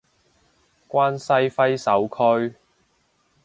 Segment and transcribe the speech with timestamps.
[0.89, 2.55] 關西揮手區